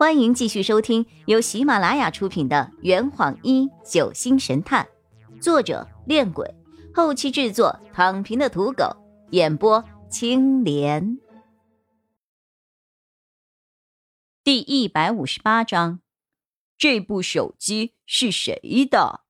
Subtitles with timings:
[0.00, 4.88] 欢迎继续收听由喜马拉雅出品的《圆谎一九星神探》，
[5.42, 6.54] 作者：恋鬼，
[6.94, 8.96] 后期制作：躺平的土狗，
[9.32, 11.18] 演播：青莲。
[14.42, 16.00] 第一百五十八章，
[16.78, 19.20] 这部手机是谁的？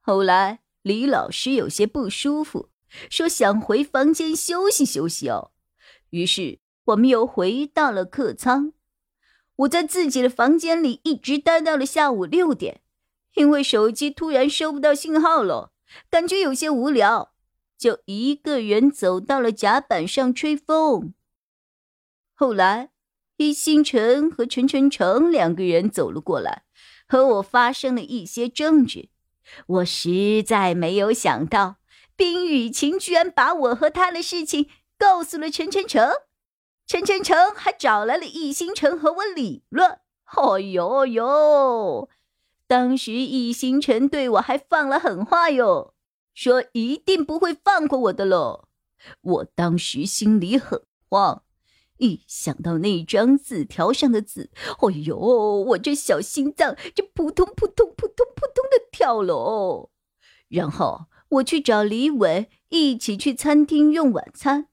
[0.00, 2.70] 后来李老师有些不舒服，
[3.08, 5.52] 说想回房间休息休息哦。
[6.10, 8.72] 于是我们又回到了客舱。
[9.58, 12.80] 我在自己的房间里一直待到了下午六点，
[13.34, 15.72] 因为手机突然收不到信号了，
[16.08, 17.32] 感觉有些无聊，
[17.76, 21.12] 就一个人走到了甲板上吹风。
[22.34, 22.90] 后来，
[23.36, 26.62] 易星辰和陈晨成两个人走了过来，
[27.08, 29.08] 和我发生了一些争执。
[29.66, 31.78] 我实在没有想到，
[32.14, 36.08] 冰雨晴居然把我和他的事情告诉了陈晨成。
[36.88, 40.00] 陈晨成还找来了易星辰和我理论。
[40.34, 42.08] 哦呦呦！
[42.66, 45.92] 当时易星辰对我还放了狠话哟，
[46.32, 48.68] 说一定不会放过我的喽。
[49.20, 51.42] 我当时心里很慌，
[51.98, 59.90] 一想到那张字条上的字，哦呦，我这小心脏就扑通扑通扑通扑通的跳喽。
[60.48, 64.68] 然后我去找李伟，一起去餐厅用晚餐。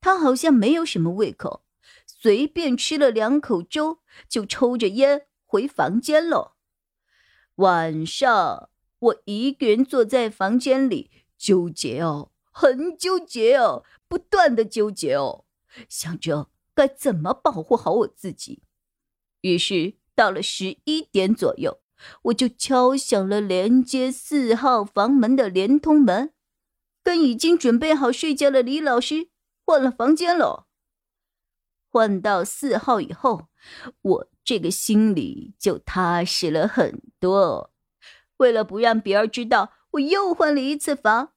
[0.00, 1.64] 他好像没有什么胃口，
[2.06, 6.54] 随便吃了两口粥，就抽着烟回房间了。
[7.56, 15.44] 晚上，我一个人坐在房间里，纠结哦，很纠结哦，不断的纠结哦，
[15.88, 18.62] 想着该怎么保护好我自己。
[19.40, 21.80] 于是到了十一点左右，
[22.22, 26.32] 我就敲响了连接四号房门的连通门，
[27.02, 29.30] 跟已经准备好睡觉的李老师。
[29.68, 30.66] 换了房间了，
[31.90, 33.48] 换到四号以后，
[34.00, 37.70] 我这个心里就踏实了很多。
[38.38, 41.34] 为了不让别人知道，我又换了一次房。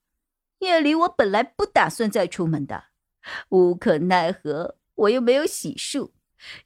[0.59, 2.85] 夜里我本来不打算再出门的，
[3.49, 6.11] 无可奈何，我又没有洗漱，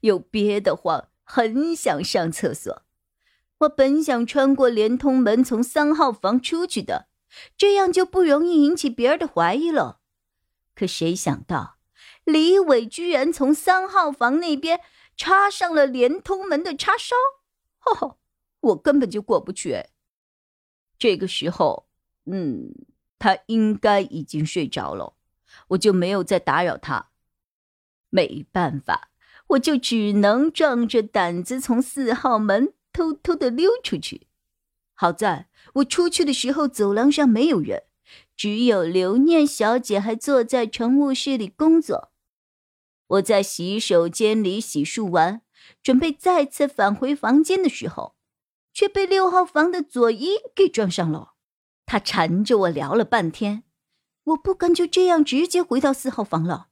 [0.02, 2.84] 又憋得慌，很想上厕所。
[3.58, 7.08] 我本想穿过连通门从三号房出去的，
[7.56, 9.98] 这样就不容易引起别人的怀疑了。
[10.76, 11.78] 可谁想到，
[12.24, 14.80] 李伟居然从三号房那边
[15.16, 17.16] 插上了连通门的插销，
[17.78, 18.18] 吼吼，
[18.60, 19.86] 我根本就过不去。
[20.98, 21.88] 这个时候，
[22.26, 22.74] 嗯，
[23.18, 25.16] 他应该已经睡着了，
[25.68, 27.08] 我就没有再打扰他。
[28.10, 29.10] 没办法，
[29.48, 34.26] 我就只能壮着胆子从四号门偷偷的溜出去。
[34.94, 37.84] 好在我出去的时候，走廊上没有人。
[38.36, 42.12] 只有刘念小姐还坐在乘务室里工作。
[43.06, 45.42] 我在洗手间里洗漱完，
[45.82, 48.16] 准备再次返回房间的时候，
[48.72, 51.32] 却被六号房的佐伊给撞上了。
[51.86, 53.62] 他缠着我聊了半天，
[54.24, 56.68] 我不敢就这样直接回到四号房了。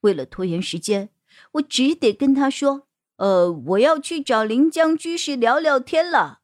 [0.00, 1.10] 为了拖延时间，
[1.52, 6.40] 我只得跟他说：“呃，我要去找临江居士聊聊天了。”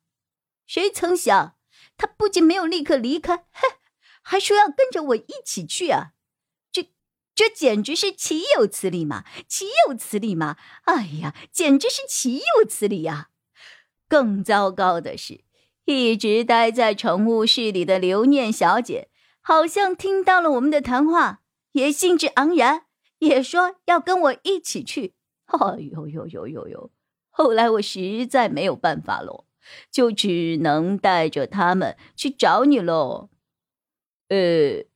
[0.66, 1.56] 谁曾想，
[1.96, 3.78] 他不仅没有立刻离开，哼！
[4.22, 6.12] 还说要跟着我一起去啊！
[6.70, 6.90] 这
[7.34, 9.24] 这简直是岂有此理嘛！
[9.48, 10.56] 岂有此理嘛！
[10.84, 13.28] 哎呀，简直是岂有此理呀！
[14.08, 15.42] 更糟糕的是，
[15.86, 19.08] 一直待在乘务室里的刘念小姐，
[19.40, 21.40] 好像听到了我们的谈话，
[21.72, 22.86] 也兴致盎然，
[23.18, 25.14] 也说要跟我一起去。
[25.46, 26.90] 哎呦呦呦呦呦！
[27.30, 29.46] 后来我实在没有办法喽，
[29.90, 33.30] 就只能带着他们去找你喽。
[34.32, 34.86] 呃，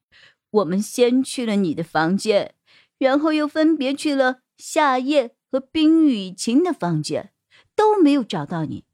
[0.49, 2.55] 我们先去了你的房间，
[2.97, 7.35] 然后又分别去了夏夜和冰雨晴的房间，
[7.75, 8.85] 都没有找到你。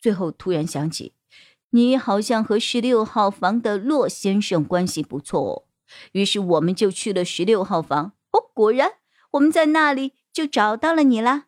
[0.00, 1.14] 最后突然想起，
[1.70, 5.54] 你好像和十六号房的骆先生关系不错哦。
[6.12, 8.14] 于是我们就去了十六号房。
[8.32, 8.94] 哦，果然
[9.32, 11.46] 我们在那里就找到了你啦。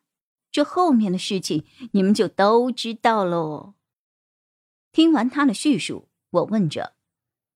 [0.52, 3.74] 这后面的事情你们就都知道喽。
[4.92, 6.94] 听完他的叙述，我问着。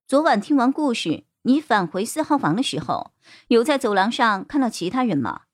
[0.08, 3.12] 昨晚听完故事，你返回四号房的时候，
[3.48, 5.46] 有在走廊上看到其他人吗？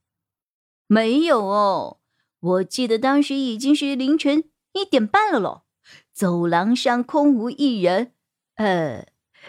[0.87, 2.01] 没有哦，
[2.39, 5.63] 我记得当时已经是凌晨一点半了喽，
[6.13, 8.13] 走廊上空无一人。
[8.57, 9.07] 呃，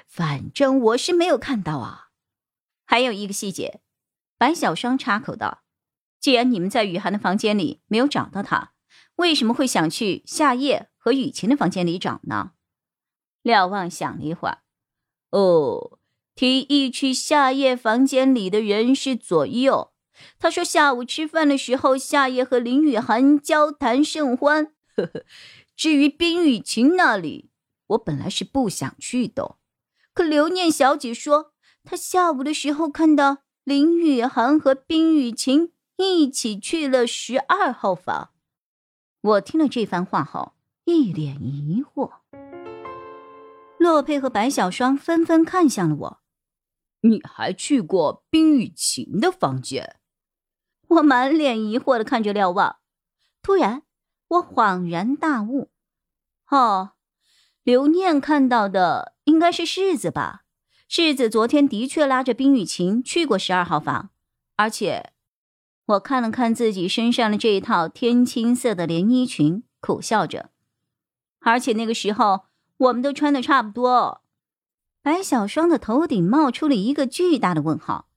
[0.07, 2.11] 反正我是没有看到啊。
[2.85, 3.81] 还有一个细节，
[4.37, 5.63] 白小双插口道
[6.21, 8.71] ：“既然你们在雨涵的房间里没有找到他，
[9.17, 12.51] 为什么会想去夏夜和雨晴的房间里找呢？”
[13.43, 14.59] 廖望想了一会儿。
[15.33, 15.97] 哦，
[16.35, 19.91] 提议去夏夜房间里的人是左右，
[20.37, 24.73] 他说下午吃饭的时候，夏夜和林雨涵交谈甚欢。
[24.95, 25.25] 呵呵，
[25.75, 27.49] 至于冰雨晴那里，
[27.87, 29.55] 我本来是不想去的，
[30.13, 31.53] 可刘念小姐说，
[31.83, 38.29] 她下午的时候看到林雨涵和冰雨晴一起去了十二号房。
[39.19, 40.53] 我听了这番话后，
[40.85, 42.11] 一脸疑惑。
[43.83, 46.21] 洛佩和白小霜纷纷看向了我。
[47.01, 49.97] 你还去过冰雨晴的房间？
[50.87, 52.77] 我满脸疑惑的看着廖望，
[53.41, 53.83] 突然
[54.29, 55.69] 我恍然大悟。
[56.49, 56.91] 哦，
[57.63, 60.43] 刘念看到的应该是世子吧？
[60.87, 64.11] 世子昨天的确拉着冰雨晴去过十二号房，
[64.55, 65.11] 而且
[65.87, 70.51] 我看了看自己身上的这一套天青色的连衣裙，苦笑着。
[71.41, 72.45] 而且那个时候
[72.77, 74.21] 我们都穿的差不多。
[75.01, 78.07] 白小霜的头顶冒出了一个巨大的问号。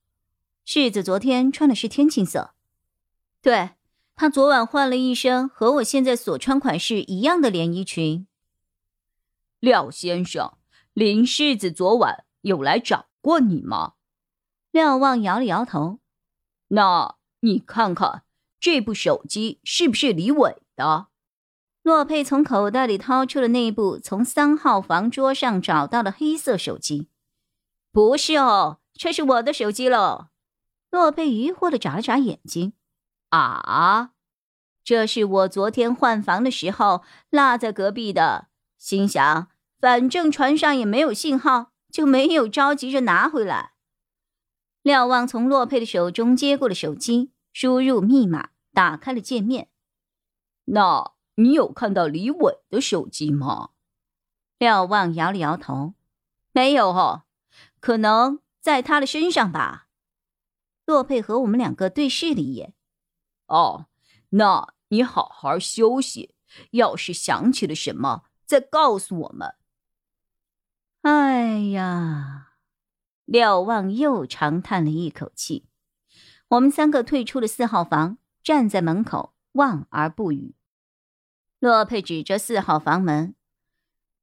[0.64, 2.54] 世子昨天穿的是天青色，
[3.40, 3.70] 对
[4.16, 8.26] 他昨晚换了一身和我现在所穿款式一样的连衣裙。
[9.60, 10.56] 廖先生，
[10.92, 13.94] 林世子昨晚有来找过你吗？
[14.70, 16.00] 廖望摇了摇头。
[16.68, 18.24] 那你看看
[18.58, 21.08] 这部手机是不是李伟的？
[21.86, 27.10] 洛佩从口袋里掏出了那部从三号房桌上找到的黑色手机，
[27.92, 30.30] 不是哦，这是我的手机喽。
[30.90, 32.72] 洛佩疑惑的眨了眨眼睛，
[33.28, 34.10] 啊，
[34.82, 39.46] 这是我昨天换房的时候落在隔壁的，心想
[39.78, 43.74] 反正船上也没有信号，就没有着急着拿回来。
[44.82, 49.68] 廖望从洛佩的手中接过了手机，输入密码，打开了界面，
[50.64, 51.15] 那。
[51.36, 53.70] 你有看到李伟的手机吗？
[54.58, 55.94] 廖望摇了摇头，
[56.52, 57.24] 没有哦，
[57.78, 59.88] 可能在他的身上吧。
[60.86, 62.72] 洛佩和我们两个对视了一眼。
[63.46, 63.86] 哦，
[64.30, 66.34] 那你好好休息，
[66.70, 69.56] 要是想起了什么，再告诉我们。
[71.02, 72.52] 哎呀，
[73.26, 75.68] 廖望又长叹了一口气。
[76.48, 80.54] 我们三个退出了四号房，站在门口望而不语。
[81.66, 83.34] 洛佩指着四号房门，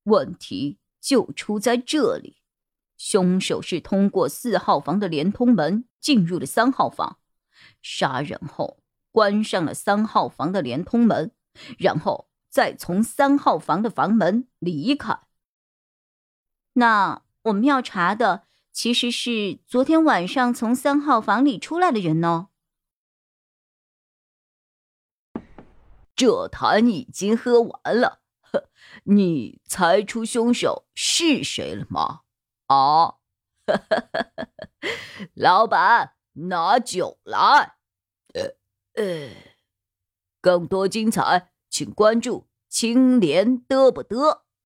[0.03, 2.37] 问题就出在这里。
[2.95, 7.17] 凶手是通过四号房的连通门进入了三号房，
[7.81, 8.77] 杀人后
[9.11, 11.31] 关上了三号房的连通门，
[11.77, 15.19] 然后再从三号房的房门离开。
[16.75, 22.47] 那我们要查的其实是昨天晚上从三号房里出来的人呢？
[26.15, 28.69] 这坛已经喝完了，呵，
[29.05, 32.21] 你猜出凶手是谁了吗？
[32.67, 33.15] 啊，
[35.33, 37.77] 老板，拿酒来。
[38.33, 38.55] 呃
[38.95, 39.29] 呃，
[40.41, 44.41] 更多精彩，请关注青莲嘚不嘚。